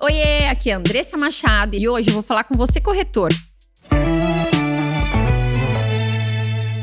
Oiê, 0.00 0.46
aqui 0.46 0.70
é 0.70 0.74
Andressa 0.74 1.16
Machado 1.16 1.74
e 1.74 1.88
hoje 1.88 2.10
eu 2.10 2.14
vou 2.14 2.22
falar 2.22 2.44
com 2.44 2.54
você, 2.54 2.80
corretor. 2.80 3.30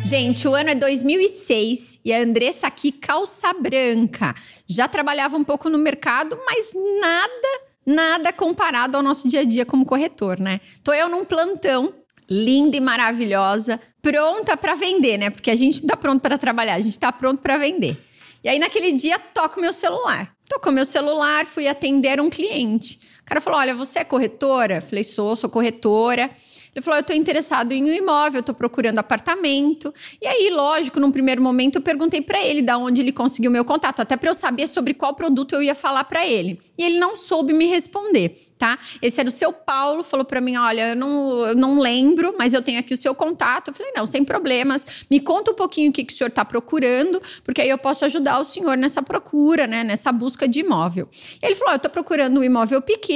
Gente, 0.04 0.46
o 0.46 0.54
ano 0.54 0.72
é 0.72 0.76
2006 0.76 2.02
e 2.04 2.12
a 2.12 2.20
Andressa 2.22 2.68
aqui, 2.68 2.92
calça 2.92 3.54
branca. 3.54 4.36
Já 4.68 4.90
trabalhava 4.90 5.38
um 5.38 5.46
pouco 5.46 5.70
no 5.70 5.78
mercado, 5.78 6.38
mas 6.46 6.74
nada, 7.00 7.62
nada 7.86 8.34
comparado 8.34 8.98
ao 8.98 9.04
nosso 9.04 9.30
dia 9.30 9.40
a 9.40 9.46
dia 9.46 9.66
como 9.66 9.86
corretor, 9.86 10.38
né? 10.38 10.60
Tô 10.84 10.94
eu 10.94 11.08
num 11.08 11.24
plantão, 11.24 11.94
linda 12.30 12.76
e 12.76 12.82
maravilhosa, 12.82 13.80
pronta 14.02 14.58
para 14.58 14.76
vender, 14.76 15.18
né? 15.18 15.30
Porque 15.30 15.50
a 15.50 15.56
gente 15.56 15.80
não 15.80 15.88
tá 15.88 15.96
pronto 15.96 16.22
para 16.22 16.38
trabalhar, 16.38 16.74
a 16.74 16.82
gente 16.82 17.00
tá 17.00 17.14
pronto 17.14 17.40
para 17.40 17.58
vender. 17.58 17.98
E 18.44 18.50
aí, 18.50 18.60
naquele 18.60 18.92
dia, 18.92 19.18
toco 19.18 19.62
meu 19.62 19.72
celular. 19.72 20.35
Tocou 20.48 20.72
meu 20.72 20.86
celular, 20.86 21.46
fui 21.46 21.68
atender 21.68 22.20
um 22.20 22.30
cliente. 22.30 23.00
O 23.26 23.28
cara 23.28 23.42
falou: 23.42 23.60
Olha, 23.60 23.74
você 23.74 24.00
é 24.00 24.04
corretora? 24.04 24.82
Falei: 24.82 25.04
Sou, 25.04 25.36
sou 25.36 25.50
corretora. 25.50 26.30
Ele 26.76 26.84
falou: 26.84 26.98
Eu 26.98 27.02
estou 27.02 27.16
interessado 27.16 27.72
em 27.72 27.84
um 27.86 27.94
imóvel, 27.94 28.42
estou 28.42 28.54
procurando 28.54 29.00
apartamento. 29.00 29.94
E 30.22 30.28
aí, 30.28 30.50
lógico, 30.52 31.00
num 31.00 31.10
primeiro 31.10 31.42
momento 31.42 31.78
eu 31.78 31.82
perguntei 31.82 32.22
para 32.22 32.44
ele 32.44 32.62
da 32.62 32.78
onde 32.78 33.00
ele 33.00 33.14
conseguiu 33.14 33.50
meu 33.50 33.64
contato, 33.64 34.02
até 34.02 34.18
para 34.18 34.30
eu 34.30 34.36
saber 34.36 34.68
sobre 34.68 34.94
qual 34.94 35.14
produto 35.16 35.54
eu 35.54 35.64
ia 35.64 35.74
falar 35.74 36.04
para 36.04 36.28
ele. 36.28 36.60
E 36.78 36.84
ele 36.84 37.00
não 37.00 37.16
soube 37.16 37.54
me 37.54 37.66
responder, 37.66 38.38
tá? 38.58 38.78
Esse 39.02 39.22
era 39.22 39.30
o 39.30 39.32
seu 39.32 39.54
Paulo, 39.54 40.04
falou 40.04 40.26
para 40.26 40.42
mim: 40.42 40.58
Olha, 40.58 40.90
eu 40.90 40.96
não, 40.98 41.46
eu 41.46 41.56
não 41.56 41.80
lembro, 41.80 42.36
mas 42.38 42.54
eu 42.54 42.62
tenho 42.62 42.78
aqui 42.78 42.94
o 42.94 42.98
seu 42.98 43.16
contato. 43.16 43.70
Eu 43.70 43.74
falei: 43.74 43.94
Não, 43.96 44.06
sem 44.06 44.26
problemas. 44.26 44.86
Me 45.10 45.22
conta 45.22 45.52
um 45.52 45.56
pouquinho 45.56 45.92
o 45.92 45.94
que, 45.94 46.04
que 46.04 46.14
o 46.14 46.16
senhor 46.16 46.28
está 46.28 46.44
procurando, 46.44 47.22
porque 47.46 47.62
aí 47.62 47.70
eu 47.70 47.78
posso 47.78 48.04
ajudar 48.04 48.38
o 48.42 48.44
senhor 48.44 48.78
nessa 48.78 49.02
procura, 49.02 49.66
né? 49.66 49.82
Nessa 49.82 50.12
busca 50.12 50.46
de 50.46 50.60
imóvel. 50.60 51.08
E 51.42 51.46
ele 51.46 51.56
falou: 51.56 51.72
Eu 51.72 51.78
estou 51.78 51.90
procurando 51.90 52.38
um 52.38 52.44
imóvel 52.44 52.82
pequeno, 52.82 53.15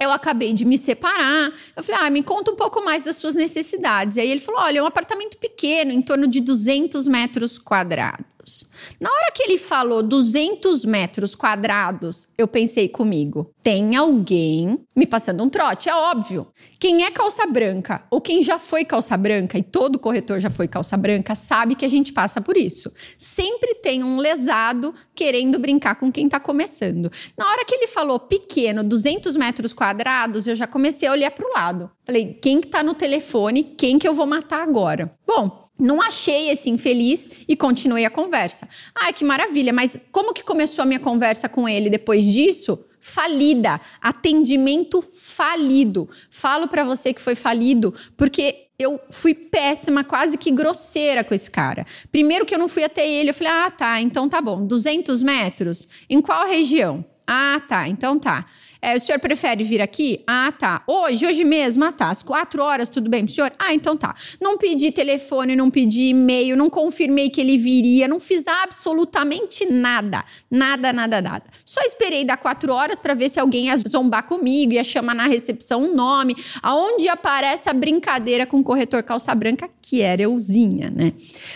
eu 0.00 0.10
acabei 0.10 0.52
de 0.52 0.64
me 0.64 0.76
separar. 0.76 1.52
Eu 1.76 1.82
falei, 1.82 2.00
ah, 2.00 2.10
me 2.10 2.22
conta 2.22 2.50
um 2.50 2.56
pouco 2.56 2.84
mais 2.84 3.02
das 3.02 3.16
suas 3.16 3.34
necessidades. 3.34 4.16
E 4.16 4.20
aí 4.20 4.30
ele 4.30 4.40
falou: 4.40 4.60
olha, 4.60 4.78
é 4.78 4.82
um 4.82 4.86
apartamento 4.86 5.38
pequeno, 5.38 5.92
em 5.92 6.02
torno 6.02 6.26
de 6.26 6.40
200 6.40 7.06
metros 7.06 7.58
quadrados 7.58 8.41
quadrados. 8.42 8.64
Na 9.00 9.10
hora 9.10 9.32
que 9.32 9.42
ele 9.42 9.58
falou 9.58 10.02
200 10.02 10.84
metros 10.84 11.34
quadrados, 11.34 12.28
eu 12.36 12.48
pensei 12.48 12.88
comigo: 12.88 13.50
tem 13.62 13.96
alguém 13.96 14.78
me 14.94 15.06
passando 15.06 15.42
um 15.42 15.48
trote, 15.48 15.88
é 15.88 15.94
óbvio. 15.94 16.46
Quem 16.78 17.04
é 17.04 17.10
calça 17.10 17.46
branca 17.46 18.04
ou 18.10 18.20
quem 18.20 18.42
já 18.42 18.58
foi 18.58 18.84
calça 18.84 19.16
branca, 19.16 19.58
e 19.58 19.62
todo 19.62 19.98
corretor 19.98 20.40
já 20.40 20.50
foi 20.50 20.68
calça 20.68 20.96
branca, 20.96 21.34
sabe 21.34 21.74
que 21.74 21.84
a 21.84 21.88
gente 21.88 22.12
passa 22.12 22.40
por 22.40 22.56
isso. 22.56 22.92
Sempre 23.16 23.74
tem 23.76 24.02
um 24.02 24.18
lesado 24.18 24.94
querendo 25.14 25.58
brincar 25.58 25.94
com 25.96 26.10
quem 26.10 26.28
tá 26.28 26.40
começando. 26.40 27.10
Na 27.36 27.46
hora 27.46 27.64
que 27.64 27.74
ele 27.74 27.86
falou 27.86 28.18
pequeno, 28.18 28.82
200 28.82 29.36
metros 29.36 29.72
quadrados, 29.72 30.46
eu 30.46 30.56
já 30.56 30.66
comecei 30.66 31.08
a 31.08 31.12
olhar 31.12 31.30
para 31.30 31.46
o 31.46 31.52
lado. 31.52 31.90
Falei: 32.04 32.38
quem 32.40 32.60
que 32.60 32.68
tá 32.68 32.82
no 32.82 32.94
telefone? 32.94 33.62
Quem 33.62 33.98
que 33.98 34.06
eu 34.06 34.14
vou 34.14 34.26
matar 34.26 34.62
agora? 34.62 35.12
Bom, 35.26 35.61
não 35.78 36.00
achei 36.00 36.50
esse 36.50 36.70
infeliz 36.70 37.28
e 37.48 37.56
continuei 37.56 38.04
a 38.04 38.10
conversa. 38.10 38.68
Ai, 38.94 39.12
que 39.12 39.24
maravilha, 39.24 39.72
mas 39.72 39.98
como 40.10 40.32
que 40.32 40.44
começou 40.44 40.82
a 40.82 40.86
minha 40.86 41.00
conversa 41.00 41.48
com 41.48 41.68
ele 41.68 41.90
depois 41.90 42.24
disso? 42.24 42.84
Falida, 43.00 43.80
atendimento 44.00 45.02
falido. 45.12 46.08
Falo 46.30 46.68
para 46.68 46.84
você 46.84 47.12
que 47.12 47.20
foi 47.20 47.34
falido 47.34 47.92
porque 48.16 48.68
eu 48.78 49.00
fui 49.10 49.34
péssima, 49.34 50.04
quase 50.04 50.36
que 50.36 50.50
grosseira 50.50 51.24
com 51.24 51.34
esse 51.34 51.50
cara. 51.50 51.84
Primeiro 52.10 52.46
que 52.46 52.54
eu 52.54 52.58
não 52.58 52.68
fui 52.68 52.84
até 52.84 53.08
ele, 53.08 53.30
eu 53.30 53.34
falei: 53.34 53.52
"Ah, 53.52 53.70
tá, 53.70 54.00
então 54.00 54.28
tá 54.28 54.40
bom. 54.40 54.64
200 54.64 55.22
metros? 55.22 55.88
Em 56.08 56.20
qual 56.20 56.46
região?" 56.46 57.04
"Ah, 57.26 57.60
tá, 57.66 57.88
então 57.88 58.18
tá." 58.18 58.46
É, 58.84 58.96
o 58.96 59.00
senhor 59.00 59.20
prefere 59.20 59.62
vir 59.62 59.80
aqui? 59.80 60.24
Ah, 60.26 60.50
tá. 60.50 60.82
Hoje, 60.88 61.24
hoje 61.24 61.44
mesmo? 61.44 61.84
Ah, 61.84 61.92
tá. 61.92 62.10
Às 62.10 62.20
quatro 62.20 62.60
horas, 62.60 62.88
tudo 62.88 63.08
bem 63.08 63.24
pro 63.24 63.32
senhor? 63.32 63.52
Ah, 63.56 63.72
então 63.72 63.96
tá. 63.96 64.12
Não 64.40 64.58
pedi 64.58 64.90
telefone, 64.90 65.54
não 65.54 65.70
pedi 65.70 66.08
e-mail, 66.08 66.56
não 66.56 66.68
confirmei 66.68 67.30
que 67.30 67.40
ele 67.40 67.56
viria, 67.56 68.08
não 68.08 68.18
fiz 68.18 68.44
absolutamente 68.44 69.64
nada. 69.70 70.24
Nada, 70.50 70.92
nada, 70.92 71.22
nada. 71.22 71.44
Só 71.64 71.80
esperei 71.82 72.24
dar 72.24 72.38
quatro 72.38 72.72
horas 72.72 72.98
para 72.98 73.14
ver 73.14 73.28
se 73.28 73.38
alguém 73.38 73.66
ia 73.66 73.76
zombar 73.76 74.24
comigo, 74.24 74.72
ia 74.72 74.82
chamar 74.82 75.14
na 75.14 75.28
recepção 75.28 75.84
um 75.84 75.94
nome, 75.94 76.34
aonde 76.60 77.08
aparece 77.08 77.68
a 77.68 77.72
brincadeira 77.72 78.46
com 78.46 78.58
o 78.58 78.64
corretor 78.64 79.04
calça 79.04 79.32
branca, 79.32 79.70
que 79.80 80.02
era 80.02 80.22
euzinha, 80.22 80.90
né? 80.90 81.12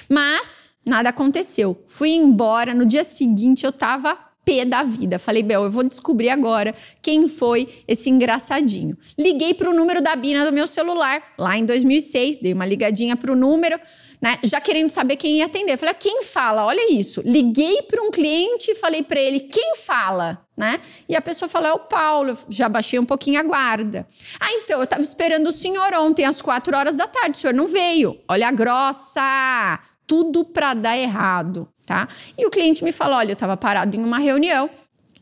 Mas 0.09 0.71
nada 0.87 1.09
aconteceu. 1.09 1.77
Fui 1.89 2.11
embora. 2.11 2.73
No 2.73 2.87
dia 2.87 3.03
seguinte, 3.03 3.67
eu 3.67 3.73
tava 3.73 4.17
pé 4.47 4.65
da 4.65 4.85
vida. 4.85 5.19
Falei, 5.19 5.43
Bel, 5.43 5.65
eu 5.65 5.71
vou 5.71 5.83
descobrir 5.83 6.29
agora 6.29 6.73
quem 7.03 7.27
foi 7.27 7.83
esse 7.89 8.09
engraçadinho. 8.09 8.97
Liguei 9.19 9.53
para 9.53 9.69
o 9.69 9.75
número 9.75 10.01
da 10.01 10.15
Bina 10.15 10.47
do 10.47 10.53
meu 10.53 10.69
celular, 10.69 11.21
lá 11.37 11.59
em 11.59 11.67
2006, 11.67 12.39
dei 12.39 12.53
uma 12.53 12.65
ligadinha 12.65 13.17
para 13.17 13.33
o 13.33 13.37
número, 13.37 13.79
né, 14.23 14.39
já 14.45 14.61
querendo 14.61 14.89
saber 14.89 15.17
quem 15.17 15.39
ia 15.39 15.47
atender. 15.47 15.77
Falei, 15.77 15.93
ah, 15.93 15.99
quem 15.99 16.23
fala? 16.23 16.65
Olha 16.65 16.93
isso. 16.93 17.21
Liguei 17.25 17.83
para 17.83 18.01
um 18.01 18.11
cliente 18.11 18.71
e 18.71 18.75
falei 18.77 19.03
para 19.03 19.21
ele, 19.21 19.41
quem 19.41 19.77
fala? 19.79 20.47
Né? 20.57 20.81
E 21.09 21.17
a 21.17 21.21
pessoa 21.21 21.49
falou, 21.49 21.69
é 21.69 21.73
o 21.75 21.81
Paulo. 21.81 22.39
Já 22.49 22.69
baixei 22.69 23.01
um 23.01 23.05
pouquinho 23.05 23.41
a 23.41 23.43
guarda. 23.43 24.07
Ah, 24.39 24.53
então, 24.53 24.79
eu 24.79 24.85
estava 24.85 25.03
esperando 25.03 25.49
o 25.49 25.53
senhor 25.53 25.93
ontem 25.95 26.25
às 26.25 26.41
quatro 26.41 26.75
horas 26.75 26.97
da 26.97 27.09
tarde, 27.09 27.37
o 27.37 27.41
senhor 27.41 27.53
não 27.53 27.67
veio. 27.67 28.17
Olha 28.29 28.49
a 28.49 28.53
grossa! 28.53 29.81
Tudo 30.07 30.45
para 30.45 30.73
dar 30.73 30.97
errado 30.97 31.69
tá? 31.87 32.09
E 32.37 32.45
o 32.45 32.51
cliente 32.51 32.85
me 32.85 32.93
falou: 32.93 33.17
olha, 33.17 33.31
eu 33.31 33.35
estava 33.35 33.57
parado 33.57 33.97
em 33.97 34.01
uma 34.01 34.19
reunião 34.19 34.69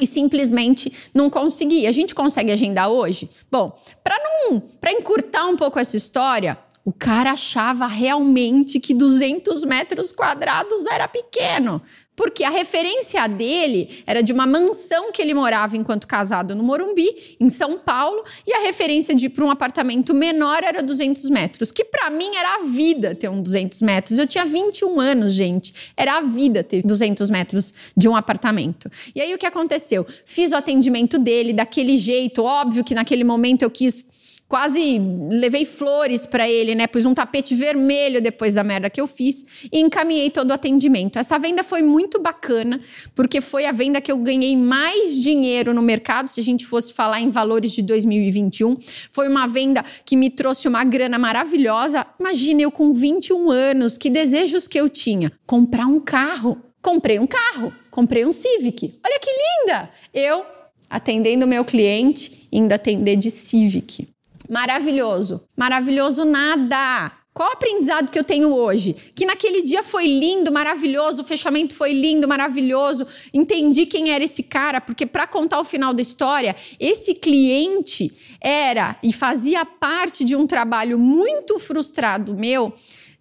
e 0.00 0.06
simplesmente 0.06 0.92
não 1.14 1.30
consegui. 1.30 1.86
A 1.86 1.92
gente 1.92 2.14
consegue 2.14 2.50
agendar 2.50 2.88
hoje? 2.88 3.30
Bom, 3.50 3.76
para 4.02 4.16
não, 4.19 4.60
para 4.80 4.91
encurtar 4.91 5.47
um 5.47 5.56
pouco 5.56 5.78
essa 5.78 5.97
história, 5.97 6.58
o 6.84 6.92
cara 6.92 7.32
achava 7.32 7.86
realmente 7.86 8.80
que 8.80 8.92
200 8.92 9.64
metros 9.64 10.12
quadrados 10.12 10.84
era 10.86 11.06
pequeno. 11.06 11.80
Porque 12.16 12.44
a 12.44 12.50
referência 12.50 13.26
dele 13.26 14.02
era 14.06 14.22
de 14.22 14.32
uma 14.32 14.47
mansão 14.47 15.10
que 15.10 15.20
ele 15.20 15.34
morava 15.34 15.76
enquanto 15.76 16.06
casado 16.06 16.54
no 16.54 16.62
Morumbi, 16.62 17.36
em 17.41 17.50
São 17.50 17.78
Paulo, 17.78 18.25
e 18.47 18.52
a 18.52 18.60
referência 18.60 19.14
de 19.14 19.28
para 19.28 19.44
um 19.44 19.50
apartamento 19.50 20.14
menor 20.14 20.62
era 20.62 20.82
200 20.82 21.28
metros, 21.28 21.72
que 21.72 21.84
para 21.84 22.10
mim 22.10 22.36
era 22.36 22.56
a 22.56 22.58
vida 22.64 23.14
ter 23.14 23.28
um 23.28 23.42
200 23.42 23.82
metros. 23.82 24.19
Eu 24.19 24.26
tinha 24.26 24.47
21 24.47 25.00
anos, 25.00 25.32
gente. 25.32 25.92
Era 25.97 26.19
a 26.19 26.20
vida 26.20 26.62
ter 26.62 26.82
200 26.82 27.28
metros 27.30 27.72
de 27.97 28.08
um 28.08 28.14
apartamento. 28.14 28.91
E 29.14 29.20
aí 29.20 29.34
o 29.34 29.38
que 29.38 29.46
aconteceu? 29.46 30.06
Fiz 30.25 30.52
o 30.52 30.56
atendimento 30.56 31.19
dele 31.19 31.52
daquele 31.52 31.96
jeito, 31.96 32.44
óbvio 32.44 32.84
que 32.84 32.94
naquele 32.94 33.25
momento 33.25 33.62
eu 33.62 33.70
quis 33.70 34.04
quase 34.49 35.00
levei 35.31 35.65
flores 35.65 36.27
para 36.27 36.49
ele, 36.49 36.75
né? 36.75 36.87
Pus 36.87 37.05
um 37.05 37.15
tapete 37.15 37.55
vermelho 37.55 38.21
depois 38.21 38.55
da 38.55 38.62
merda 38.62 38.91
que 38.91 39.00
eu 39.00 39.06
fiz 39.06 39.69
e 39.72 39.81
encaminhei 39.81 40.31
todo 40.31 40.50
o 40.50 40.53
atendimento. 40.53 41.19
Essa 41.19 41.38
venda 41.38 41.65
foi 41.65 41.82
muito 41.82 42.21
bacana, 42.21 42.81
porque 43.15 43.41
foi 43.41 43.66
a 43.66 43.72
venda 43.72 44.00
que 44.00 44.12
eu 44.12 44.19
ganhei 44.19 44.56
mais 44.56 45.21
dinheiro 45.21 45.75
no 45.75 45.82
mercado, 45.82 46.28
se 46.28 46.41
a 46.41 46.43
gente 46.43 46.65
fosse 46.65 46.93
falar 46.93 47.21
em 47.21 47.31
valores 47.31 47.72
de 47.72 47.82
2021. 47.82 48.77
Foi 49.10 49.28
uma 49.28 49.47
venda 49.47 49.84
que 50.05 50.16
me 50.16 50.31
trouxe 50.31 50.69
uma 50.69 50.84
grana 50.84 51.19
maravilhosa. 51.19 52.06
Imagina 52.21 52.62
eu 52.62 52.71
com 52.71 52.93
21 52.93 53.50
anos, 53.50 53.99
que 53.99 54.11
desejos 54.11 54.69
que 54.69 54.78
eu 54.78 54.88
tinha? 54.88 55.32
Comprar 55.47 55.87
um 55.87 56.00
carro. 56.00 56.61
Comprei 56.81 57.19
um 57.19 57.26
carro, 57.26 57.72
comprei 57.91 58.26
um 58.26 58.32
Civic. 58.32 59.00
Olha 59.03 59.19
que 59.19 59.31
linda! 59.31 59.91
Eu 60.12 60.44
atendendo 60.91 61.47
o 61.47 61.49
meu 61.49 61.65
cliente, 61.65 62.47
indo 62.53 62.71
atender 62.72 63.16
de 63.16 63.31
Civic. 63.31 64.13
Maravilhoso. 64.49 65.47
Maravilhoso 65.56 66.25
nada. 66.25 67.12
Qual 67.34 67.49
o 67.49 67.53
aprendizado 67.53 68.12
que 68.12 68.19
eu 68.19 68.22
tenho 68.22 68.55
hoje? 68.55 68.94
Que 69.12 69.27
naquele 69.27 69.62
dia 69.62 69.82
foi 69.82 70.06
lindo, 70.06 70.53
maravilhoso, 70.53 71.22
o 71.22 71.25
fechamento 71.25 71.75
foi 71.75 71.93
lindo, 71.93 72.28
maravilhoso. 72.28 73.05
Entendi 73.32 73.87
quem 73.87 74.10
era 74.10 74.22
esse 74.22 74.41
cara, 74.41 74.81
porque 74.81 75.05
para 75.05 75.26
contar 75.26 75.58
o 75.58 75.64
final 75.64 75.93
da 75.93 76.00
história, 76.00 76.55
esse 76.79 77.12
cliente 77.12 78.12
era 78.41 78.96
e 79.02 79.12
fazia 79.12 79.64
parte 79.64 80.25
de 80.25 80.37
um 80.37 80.46
trabalho 80.46 80.96
muito 80.96 81.58
frustrado 81.58 82.37
meu 82.37 82.73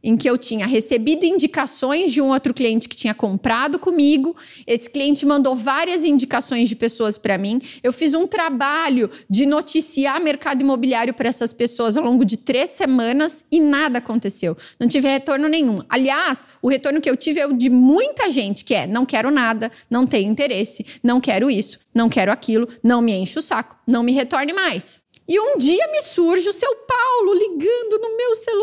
em 0.04 0.18
que 0.18 0.30
eu 0.30 0.38
tinha 0.38 0.68
recebido 0.68 1.26
indicações 1.26 2.12
de 2.12 2.20
um 2.22 2.30
outro 2.30 2.54
cliente 2.54 2.90
que 2.90 2.96
tinha 2.96 3.14
comprado 3.14 3.80
comigo. 3.80 4.36
Esse 4.68 4.90
cliente 4.90 5.26
mandou 5.26 5.56
várias 5.56 6.04
indicações 6.04 6.68
de 6.68 6.76
pessoas 6.76 7.18
para 7.18 7.38
mim. 7.38 7.62
Eu 7.82 7.94
fiz 7.94 8.14
um 8.14 8.28
trabalho 8.28 9.10
de 9.30 9.46
noticiar 9.46 10.22
mercado 10.22 10.62
imobiliário 10.62 11.14
para 11.14 11.30
essas 11.30 11.54
pessoas 11.54 11.96
ao 11.96 12.04
longo 12.04 12.26
de 12.26 12.36
três 12.36 12.72
semanas 12.72 13.46
e 13.50 13.62
nada 13.62 14.00
aconteceu. 14.00 14.58
Não 14.80 14.88
tive 14.88 15.08
retorno 15.08 15.48
nenhum. 15.48 15.80
Aliás, 15.88 16.48
o 16.62 16.68
retorno 16.68 17.00
que 17.00 17.10
eu 17.10 17.16
tive 17.16 17.40
é 17.40 17.48
o 17.48 17.54
de 17.54 17.70
muita 17.70 18.30
gente, 18.30 18.66
que 18.66 18.74
é 18.74 18.86
não 18.86 19.06
quero 19.06 19.32
nada, 19.32 19.72
não 19.90 20.06
tenho 20.06 20.30
interesse, 20.30 20.86
não 21.02 21.22
quero 21.22 21.50
isso, 21.50 21.80
não 21.94 22.10
quero 22.10 22.32
aquilo, 22.32 22.68
não 22.84 23.02
me 23.02 23.14
enche 23.14 23.40
o 23.40 23.42
saco, 23.42 23.78
não 23.88 24.04
me 24.04 24.12
retorne 24.12 24.52
mais. 24.52 25.02
E 25.28 25.40
um 25.40 25.58
dia 25.58 25.88
me 25.88 26.02
surge 26.02 26.50
o 26.50 26.54
seu 26.54 26.76
Paulo 26.76 27.34
ligando 27.34 28.02
no 28.02 28.18
meu 28.18 28.36
celular 28.36 28.63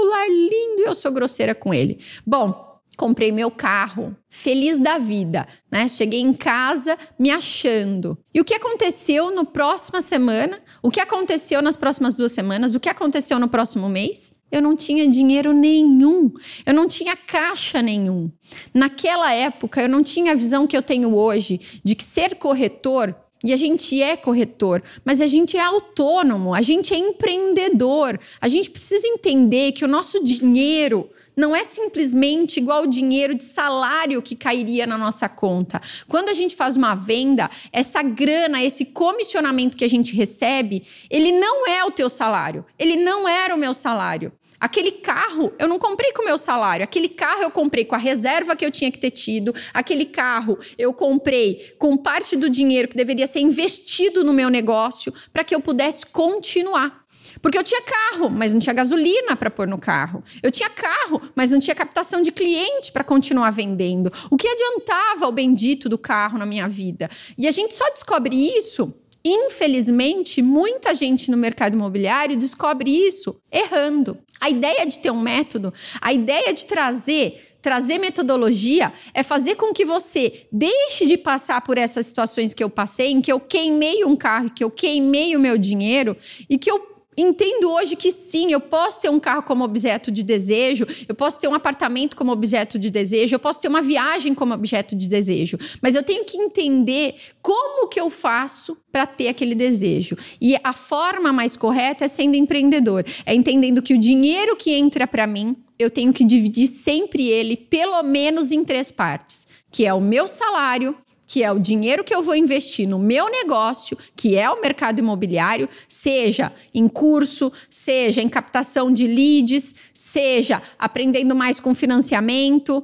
sou 1.00 1.10
grosseira 1.10 1.54
com 1.54 1.72
ele. 1.72 1.98
Bom, 2.26 2.70
comprei 2.96 3.32
meu 3.32 3.50
carro, 3.50 4.14
feliz 4.28 4.78
da 4.78 4.98
vida, 4.98 5.48
né? 5.70 5.88
Cheguei 5.88 6.20
em 6.20 6.34
casa 6.34 6.98
me 7.18 7.30
achando. 7.30 8.18
E 8.34 8.40
o 8.40 8.44
que 8.44 8.52
aconteceu 8.52 9.34
no 9.34 9.46
próxima 9.46 10.02
semana? 10.02 10.60
O 10.82 10.90
que 10.90 11.00
aconteceu 11.00 11.62
nas 11.62 11.76
próximas 11.76 12.14
duas 12.14 12.32
semanas? 12.32 12.74
O 12.74 12.80
que 12.80 12.90
aconteceu 12.90 13.38
no 13.38 13.48
próximo 13.48 13.88
mês? 13.88 14.34
Eu 14.52 14.60
não 14.60 14.76
tinha 14.76 15.08
dinheiro 15.08 15.52
nenhum, 15.52 16.30
eu 16.66 16.74
não 16.74 16.88
tinha 16.88 17.16
caixa 17.16 17.80
nenhum. 17.80 18.30
Naquela 18.74 19.32
época, 19.32 19.80
eu 19.80 19.88
não 19.88 20.02
tinha 20.02 20.32
a 20.32 20.34
visão 20.34 20.66
que 20.66 20.76
eu 20.76 20.82
tenho 20.82 21.14
hoje 21.14 21.80
de 21.82 21.94
que 21.94 22.04
ser 22.04 22.34
corretor 22.34 23.14
e 23.42 23.52
a 23.52 23.56
gente 23.56 24.00
é 24.02 24.16
corretor, 24.16 24.82
mas 25.04 25.20
a 25.20 25.26
gente 25.26 25.56
é 25.56 25.60
autônomo, 25.60 26.54
a 26.54 26.60
gente 26.60 26.92
é 26.92 26.96
empreendedor. 26.96 28.20
A 28.40 28.48
gente 28.48 28.70
precisa 28.70 29.06
entender 29.06 29.72
que 29.72 29.84
o 29.84 29.88
nosso 29.88 30.22
dinheiro 30.22 31.08
não 31.36 31.56
é 31.56 31.64
simplesmente 31.64 32.58
igual 32.58 32.82
o 32.82 32.86
dinheiro 32.86 33.34
de 33.34 33.44
salário 33.44 34.20
que 34.20 34.36
cairia 34.36 34.86
na 34.86 34.98
nossa 34.98 35.28
conta. 35.28 35.80
Quando 36.06 36.28
a 36.28 36.34
gente 36.34 36.54
faz 36.54 36.76
uma 36.76 36.94
venda, 36.94 37.48
essa 37.72 38.02
grana, 38.02 38.62
esse 38.62 38.84
comissionamento 38.84 39.76
que 39.76 39.84
a 39.84 39.88
gente 39.88 40.14
recebe, 40.14 40.82
ele 41.08 41.32
não 41.32 41.66
é 41.66 41.82
o 41.84 41.90
teu 41.90 42.10
salário. 42.10 42.64
Ele 42.78 42.96
não 42.96 43.26
era 43.26 43.54
o 43.54 43.58
meu 43.58 43.72
salário. 43.72 44.32
Aquele 44.60 44.92
carro 44.92 45.52
eu 45.58 45.66
não 45.66 45.78
comprei 45.78 46.12
com 46.12 46.22
o 46.22 46.24
meu 46.26 46.36
salário. 46.36 46.84
Aquele 46.84 47.08
carro 47.08 47.42
eu 47.42 47.50
comprei 47.50 47.84
com 47.84 47.94
a 47.94 47.98
reserva 47.98 48.54
que 48.54 48.64
eu 48.64 48.70
tinha 48.70 48.92
que 48.92 48.98
ter 48.98 49.10
tido. 49.10 49.54
Aquele 49.72 50.04
carro 50.04 50.58
eu 50.76 50.92
comprei 50.92 51.74
com 51.78 51.96
parte 51.96 52.36
do 52.36 52.50
dinheiro 52.50 52.86
que 52.86 52.96
deveria 52.96 53.26
ser 53.26 53.40
investido 53.40 54.22
no 54.22 54.32
meu 54.32 54.50
negócio 54.50 55.12
para 55.32 55.42
que 55.42 55.54
eu 55.54 55.60
pudesse 55.60 56.04
continuar. 56.04 57.00
Porque 57.40 57.56
eu 57.56 57.62
tinha 57.62 57.80
carro, 57.82 58.30
mas 58.30 58.52
não 58.52 58.60
tinha 58.60 58.74
gasolina 58.74 59.36
para 59.36 59.50
pôr 59.50 59.66
no 59.66 59.78
carro. 59.78 60.22
Eu 60.42 60.50
tinha 60.50 60.68
carro, 60.68 61.20
mas 61.34 61.50
não 61.50 61.58
tinha 61.58 61.74
captação 61.74 62.22
de 62.22 62.32
cliente 62.32 62.92
para 62.92 63.04
continuar 63.04 63.50
vendendo. 63.50 64.12
O 64.30 64.36
que 64.36 64.48
adiantava 64.48 65.26
o 65.26 65.32
bendito 65.32 65.88
do 65.88 65.98
carro 65.98 66.38
na 66.38 66.46
minha 66.46 66.68
vida? 66.68 67.08
E 67.38 67.46
a 67.46 67.50
gente 67.50 67.74
só 67.74 67.88
descobre 67.90 68.36
isso 68.36 68.92
Infelizmente, 69.24 70.40
muita 70.40 70.94
gente 70.94 71.30
no 71.30 71.36
mercado 71.36 71.74
imobiliário 71.74 72.36
descobre 72.36 72.90
isso 72.90 73.40
errando. 73.52 74.18
A 74.40 74.48
ideia 74.48 74.86
de 74.86 74.98
ter 74.98 75.10
um 75.10 75.20
método, 75.20 75.72
a 76.00 76.12
ideia 76.12 76.52
de 76.54 76.64
trazer 76.66 77.46
trazer 77.60 77.98
metodologia 77.98 78.90
é 79.12 79.22
fazer 79.22 79.54
com 79.56 79.70
que 79.70 79.84
você 79.84 80.46
deixe 80.50 81.04
de 81.04 81.18
passar 81.18 81.60
por 81.60 81.76
essas 81.76 82.06
situações 82.06 82.54
que 82.54 82.64
eu 82.64 82.70
passei, 82.70 83.10
em 83.10 83.20
que 83.20 83.30
eu 83.30 83.38
queimei 83.38 84.02
um 84.02 84.16
carro, 84.16 84.50
que 84.50 84.64
eu 84.64 84.70
queimei 84.70 85.36
o 85.36 85.40
meu 85.40 85.58
dinheiro 85.58 86.16
e 86.48 86.56
que 86.56 86.70
eu 86.70 86.99
entendo 87.16 87.70
hoje 87.70 87.96
que 87.96 88.12
sim, 88.12 88.52
eu 88.52 88.60
posso 88.60 89.00
ter 89.00 89.08
um 89.08 89.18
carro 89.18 89.42
como 89.42 89.64
objeto 89.64 90.10
de 90.10 90.22
desejo, 90.22 90.86
eu 91.08 91.14
posso 91.14 91.38
ter 91.38 91.48
um 91.48 91.54
apartamento 91.54 92.16
como 92.16 92.32
objeto 92.32 92.78
de 92.78 92.90
desejo, 92.90 93.34
eu 93.34 93.38
posso 93.38 93.60
ter 93.60 93.68
uma 93.68 93.82
viagem 93.82 94.34
como 94.34 94.54
objeto 94.54 94.94
de 94.94 95.08
desejo, 95.08 95.58
mas 95.82 95.94
eu 95.94 96.02
tenho 96.02 96.24
que 96.24 96.36
entender 96.36 97.14
como 97.42 97.88
que 97.88 98.00
eu 98.00 98.10
faço 98.10 98.76
para 98.92 99.06
ter 99.06 99.28
aquele 99.28 99.54
desejo. 99.54 100.16
E 100.40 100.56
a 100.62 100.72
forma 100.72 101.32
mais 101.32 101.56
correta 101.56 102.04
é 102.04 102.08
sendo 102.08 102.36
empreendedor, 102.36 103.04
é 103.26 103.34
entendendo 103.34 103.82
que 103.82 103.94
o 103.94 103.98
dinheiro 103.98 104.56
que 104.56 104.72
entra 104.72 105.06
para 105.06 105.26
mim, 105.26 105.56
eu 105.78 105.90
tenho 105.90 106.12
que 106.12 106.24
dividir 106.24 106.68
sempre 106.68 107.28
ele 107.28 107.56
pelo 107.56 108.02
menos 108.02 108.52
em 108.52 108.64
três 108.64 108.90
partes, 108.92 109.46
que 109.70 109.86
é 109.86 109.94
o 109.94 110.00
meu 110.00 110.28
salário, 110.28 110.96
que 111.30 111.44
é 111.44 111.52
o 111.52 111.60
dinheiro 111.60 112.02
que 112.02 112.12
eu 112.12 112.24
vou 112.24 112.34
investir 112.34 112.88
no 112.88 112.98
meu 112.98 113.30
negócio, 113.30 113.96
que 114.16 114.36
é 114.36 114.50
o 114.50 114.60
mercado 114.60 114.98
imobiliário, 114.98 115.68
seja 115.86 116.52
em 116.74 116.88
curso, 116.88 117.52
seja 117.70 118.20
em 118.20 118.28
captação 118.28 118.92
de 118.92 119.06
leads, 119.06 119.72
seja 119.94 120.60
aprendendo 120.76 121.32
mais 121.36 121.60
com 121.60 121.72
financiamento, 121.72 122.82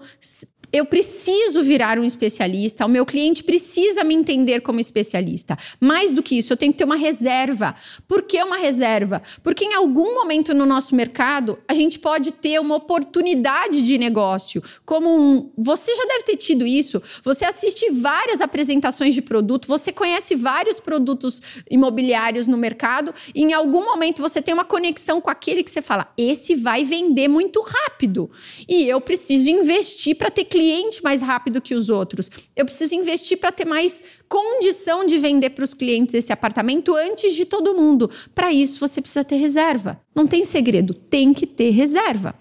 eu 0.76 0.84
preciso 0.84 1.62
virar 1.62 1.98
um 1.98 2.04
especialista, 2.04 2.84
o 2.84 2.88
meu 2.88 3.06
cliente 3.06 3.42
precisa 3.42 4.04
me 4.04 4.14
entender 4.14 4.60
como 4.60 4.78
especialista. 4.78 5.56
Mais 5.80 6.12
do 6.12 6.22
que 6.22 6.36
isso, 6.38 6.52
eu 6.52 6.56
tenho 6.56 6.72
que 6.72 6.78
ter 6.78 6.84
uma 6.84 6.96
reserva. 6.96 7.74
Por 8.06 8.22
que 8.22 8.42
uma 8.42 8.56
reserva? 8.56 9.22
Porque 9.42 9.64
em 9.64 9.74
algum 9.74 10.14
momento 10.14 10.52
no 10.52 10.66
nosso 10.66 10.94
mercado, 10.94 11.58
a 11.66 11.74
gente 11.74 11.98
pode 11.98 12.32
ter 12.32 12.60
uma 12.60 12.76
oportunidade 12.76 13.84
de 13.84 13.98
negócio. 13.98 14.62
Como 14.84 15.08
um. 15.08 15.50
Você 15.56 15.94
já 15.94 16.04
deve 16.04 16.24
ter 16.24 16.36
tido 16.36 16.66
isso. 16.66 17.02
Você 17.22 17.44
assiste 17.44 17.90
várias 17.90 18.40
apresentações 18.40 19.14
de 19.14 19.22
produto, 19.22 19.66
você 19.66 19.92
conhece 19.92 20.34
vários 20.34 20.78
produtos 20.78 21.40
imobiliários 21.70 22.46
no 22.46 22.56
mercado, 22.56 23.14
e 23.34 23.42
em 23.42 23.52
algum 23.52 23.84
momento 23.84 24.20
você 24.20 24.42
tem 24.42 24.52
uma 24.52 24.64
conexão 24.64 25.20
com 25.20 25.30
aquele 25.30 25.62
que 25.62 25.70
você 25.70 25.80
fala: 25.82 26.12
esse 26.16 26.54
vai 26.54 26.84
vender 26.84 27.28
muito 27.28 27.60
rápido. 27.62 28.30
E 28.68 28.88
eu 28.88 29.00
preciso 29.00 29.48
investir 29.48 30.16
para 30.16 30.30
ter 30.30 30.44
cliente 30.44 30.65
mais 31.02 31.20
rápido 31.20 31.60
que 31.60 31.74
os 31.74 31.90
outros. 31.90 32.30
Eu 32.54 32.64
preciso 32.64 32.94
investir 32.94 33.38
para 33.38 33.52
ter 33.52 33.66
mais 33.66 34.02
condição 34.28 35.06
de 35.06 35.18
vender 35.18 35.50
para 35.50 35.64
os 35.64 35.74
clientes 35.74 36.14
esse 36.14 36.32
apartamento 36.32 36.94
antes 36.94 37.34
de 37.34 37.44
todo 37.44 37.74
mundo. 37.74 38.10
Para 38.34 38.52
isso, 38.52 38.80
você 38.80 39.00
precisa 39.00 39.24
ter 39.24 39.36
reserva. 39.36 40.00
Não 40.14 40.26
tem 40.26 40.44
segredo, 40.44 40.94
tem 40.94 41.32
que 41.32 41.46
ter 41.46 41.70
reserva. 41.70 42.34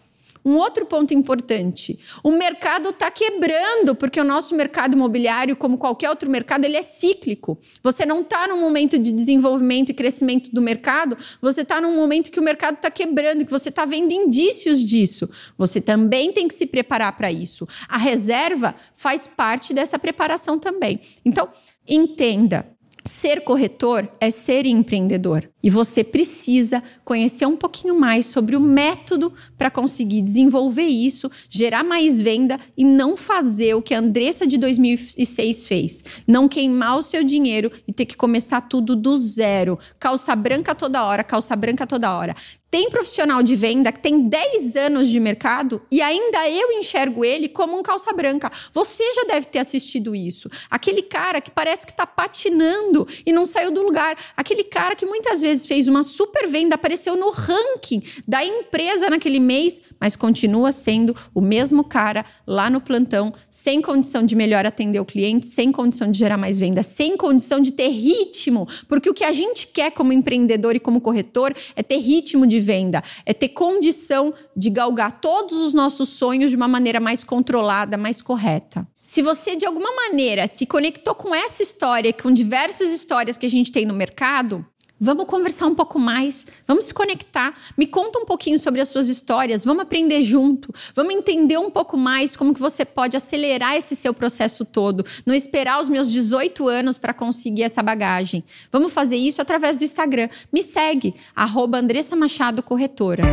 Um 0.46 0.58
outro 0.58 0.86
ponto 0.86 1.14
importante: 1.14 2.00
o 2.24 2.32
mercado 2.32 2.90
está 2.90 3.10
quebrando, 3.10 3.96
porque 3.96 4.20
o 4.20 4.24
nosso 4.24 4.54
mercado 4.56 4.94
imobiliário, 4.94 5.56
como 5.56 5.78
qualquer 5.78 6.10
outro 6.10 6.30
mercado, 6.30 6.66
ele 6.66 6.78
é 6.78 6.84
cíclico. 6.84 7.58
Você 7.82 8.06
não 8.06 8.22
está 8.22 8.48
num 8.48 8.60
momento 8.60 9.00
de 9.00 9.12
desenvolvimento 9.12 9.90
e 9.90 9.94
crescimento 9.94 10.52
do 10.54 10.62
mercado, 10.62 11.18
você 11.42 11.62
está 11.62 11.82
num 11.82 11.96
momento 11.96 12.30
que 12.30 12.40
o 12.40 12.44
mercado 12.44 12.76
está 12.76 12.92
quebrando, 12.92 13.44
que 13.44 13.52
você 13.52 13.70
está 13.70 13.86
vendo 13.86 14.12
indícios 14.12 14.80
disso. 14.80 15.28
Você 15.58 15.82
também 15.82 16.32
tem 16.32 16.48
que 16.48 16.54
se 16.54 16.68
preparar 16.68 17.18
para 17.18 17.32
isso. 17.32 17.68
A 17.88 17.98
reserva 17.98 18.76
faz 18.94 19.26
parte 19.26 19.74
dessa 19.74 19.98
preparação 19.98 20.60
também. 20.60 21.00
Então, 21.26 21.50
entenda. 21.88 22.75
Ser 23.08 23.42
corretor 23.42 24.10
é 24.20 24.32
ser 24.32 24.66
empreendedor. 24.66 25.48
E 25.62 25.70
você 25.70 26.04
precisa 26.04 26.82
conhecer 27.04 27.46
um 27.46 27.56
pouquinho 27.56 28.00
mais 28.00 28.26
sobre 28.26 28.56
o 28.56 28.60
método 28.60 29.32
para 29.56 29.70
conseguir 29.70 30.24
desenvolver 30.24 30.88
isso, 30.88 31.30
gerar 31.48 31.84
mais 31.84 32.20
venda 32.20 32.58
e 32.76 32.84
não 32.84 33.16
fazer 33.16 33.76
o 33.76 33.82
que 33.82 33.94
a 33.94 34.00
Andressa 34.00 34.48
de 34.48 34.58
2006 34.58 35.68
fez. 35.68 36.04
Não 36.28 36.48
queimar 36.48 36.98
o 36.98 37.04
seu 37.04 37.24
dinheiro 37.24 37.72
e 37.88 37.94
ter 37.94 38.06
que 38.06 38.18
começar 38.18 38.62
tudo 38.62 38.96
do 38.96 39.16
zero. 39.20 39.78
Calça 40.00 40.36
branca 40.36 40.74
toda 40.74 41.04
hora, 41.04 41.24
calça 41.24 41.56
branca 41.56 41.86
toda 41.86 42.16
hora. 42.16 42.36
Tem 42.70 42.90
profissional 42.90 43.42
de 43.42 43.56
venda 43.56 43.92
que 43.92 44.02
tem 44.02 44.28
10 44.28 44.76
anos 44.76 45.08
de 45.08 45.20
mercado 45.20 45.82
e 45.90 46.02
ainda 46.02 46.50
eu 46.50 46.74
enxergo 46.74 47.24
ele 47.24 47.48
como 47.48 47.80
um 47.80 47.82
calça 47.82 48.12
branca. 48.12 48.52
Você 48.74 49.04
já 49.16 49.24
deve 49.24 49.46
ter 49.46 49.60
assistido 49.60 50.14
isso. 50.14 50.50
Aquele 50.70 51.02
cara 51.02 51.40
que 51.40 51.50
parece 51.50 51.86
que 51.86 51.94
está 51.94 52.06
patinando 52.06 53.08
e 53.26 53.32
não 53.32 53.46
saiu 53.46 53.72
do 53.72 53.82
lugar. 53.82 54.18
Aquele 54.36 54.64
cara 54.64 54.94
que 54.94 55.06
muitas 55.06 55.40
vezes 55.40 55.66
fez 55.66 55.88
uma 55.88 56.04
super 56.04 56.48
venda, 56.48 56.76
apareceu 56.76 57.16
no 57.16 57.30
ranking 57.30 58.04
da 58.28 58.44
empresa 58.44 59.10
naquele 59.10 59.40
mês, 59.40 59.82
mas 60.00 60.16
continua 60.18 60.74
sendo 60.74 61.16
o 61.34 61.40
mesmo 61.40 61.84
cara 61.84 62.26
lá 62.46 62.70
no 62.70 62.82
plantão, 62.82 63.34
sem 63.50 63.82
condição 63.82 64.26
de 64.26 64.36
melhor 64.36 64.66
atender 64.66 65.00
o 65.00 65.06
cliente, 65.06 65.46
sem 65.46 65.72
condição 65.72 66.12
de 66.12 66.20
gerar 66.20 66.38
mais 66.38 66.60
venda, 66.60 66.84
sem 66.84 67.16
condição 67.16 67.62
de 67.62 67.72
ter 67.72 67.88
ritmo, 67.88 68.68
porque 68.88 69.10
o 69.10 69.14
que 69.14 69.24
a 69.24 69.32
gente 69.32 69.68
quer 69.68 69.92
como 69.92 70.12
empreendedor 70.12 70.76
e 70.76 70.80
como 70.80 71.00
corretor 71.00 71.56
é 71.76 71.82
ter 71.82 71.98
ritmo 71.98 72.46
de 72.46 72.55
venda, 72.60 73.04
é 73.26 73.34
ter 73.34 73.50
condição 73.50 74.34
de 74.56 74.70
galgar 74.70 75.20
todos 75.20 75.58
os 75.60 75.74
nossos 75.74 76.10
sonhos 76.10 76.50
de 76.50 76.56
uma 76.56 76.68
maneira 76.68 77.00
mais 77.00 77.24
controlada, 77.24 77.98
mais 77.98 78.22
correta. 78.22 78.88
Se 79.02 79.22
você 79.22 79.56
de 79.56 79.66
alguma 79.66 79.94
maneira 79.96 80.48
se 80.48 80.66
conectou 80.66 81.14
com 81.16 81.34
essa 81.34 81.62
história, 81.62 82.12
com 82.12 82.32
diversas 82.32 82.90
histórias 82.90 83.38
que 83.38 83.46
a 83.46 83.50
gente 83.50 83.72
tem 83.72 83.86
no 83.86 83.94
mercado, 83.94 84.66
Vamos 85.00 85.26
conversar 85.26 85.68
um 85.68 85.76
pouco 85.76 86.00
mais, 86.00 86.48
vamos 86.66 86.86
se 86.86 86.94
conectar. 86.94 87.54
Me 87.78 87.86
conta 87.86 88.20
um 88.20 88.26
pouquinho 88.26 88.58
sobre 88.58 88.80
as 88.80 88.88
suas 88.88 89.10
histórias, 89.10 89.66
vamos 89.66 89.84
aprender 89.84 90.24
junto, 90.24 90.74
vamos 90.96 91.14
entender 91.14 91.58
um 91.58 91.70
pouco 91.70 91.98
mais 91.98 92.36
como 92.36 92.54
que 92.54 92.60
você 92.62 92.86
pode 92.86 93.18
acelerar 93.18 93.76
esse 93.76 93.94
seu 93.94 94.14
processo 94.14 94.64
todo, 94.64 95.06
não 95.26 95.36
esperar 95.36 95.82
os 95.82 95.90
meus 95.90 96.10
18 96.10 96.68
anos 96.70 96.98
para 96.98 97.14
conseguir 97.14 97.64
essa 97.64 97.84
bagagem. 97.84 98.42
Vamos 98.72 98.94
fazer 98.94 99.18
isso 99.18 99.42
através 99.42 99.78
do 99.78 99.84
Instagram. 99.84 100.30
Me 100.52 100.64
segue, 100.64 101.14
arroba 101.36 101.78
Andressa 101.78 102.16
Machado 102.16 102.64
Corretora. 102.64 103.24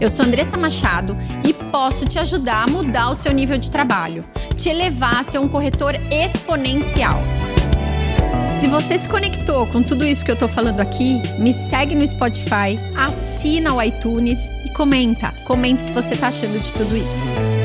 Eu 0.00 0.10
sou 0.10 0.24
Andressa 0.24 0.56
Machado 0.56 1.14
e 1.44 1.52
posso 1.52 2.04
te 2.04 2.18
ajudar 2.18 2.68
a 2.68 2.70
mudar 2.70 3.10
o 3.10 3.14
seu 3.14 3.32
nível 3.32 3.58
de 3.58 3.70
trabalho, 3.70 4.24
te 4.56 4.68
elevar 4.68 5.20
a 5.20 5.24
ser 5.24 5.38
um 5.38 5.48
corretor 5.48 5.94
exponencial. 6.12 7.18
Se 8.58 8.66
você 8.66 8.96
se 8.96 9.06
conectou 9.06 9.66
com 9.66 9.82
tudo 9.82 10.06
isso 10.06 10.24
que 10.24 10.30
eu 10.30 10.36
tô 10.36 10.48
falando 10.48 10.80
aqui, 10.80 11.20
me 11.38 11.52
segue 11.52 11.94
no 11.94 12.06
Spotify, 12.06 12.78
assina 12.96 13.74
o 13.74 13.82
iTunes 13.82 14.50
e 14.64 14.70
comenta. 14.70 15.32
Comenta 15.44 15.84
o 15.84 15.86
que 15.86 15.92
você 15.92 16.16
tá 16.16 16.28
achando 16.28 16.58
de 16.58 16.72
tudo 16.72 16.96
isso. 16.96 17.55